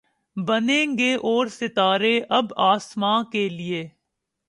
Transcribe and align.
بنیں 0.37 0.97
گے 0.97 1.13
اور 1.23 1.47
ستارے 1.51 2.19
اب 2.29 2.53
آسماں 2.65 3.23
کے 3.23 3.47
لیے 3.49 3.87